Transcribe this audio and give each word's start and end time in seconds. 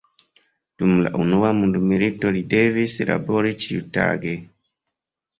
Dum 0.83 0.93
la 1.07 1.09
unua 1.23 1.51
mondmilito 1.57 2.31
li 2.37 2.41
devis 2.53 2.95
labori 3.11 3.51
ĉiutage. 3.65 4.33